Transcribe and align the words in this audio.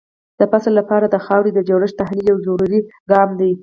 د 0.39 0.41
فصل 0.51 0.73
لپاره 0.79 1.05
د 1.09 1.15
خاورې 1.25 1.51
د 1.53 1.59
جوړښت 1.69 1.95
تحلیل 2.01 2.25
یو 2.31 2.37
ضروري 2.45 2.79
ګام 3.11 3.29
دی. 3.39 3.51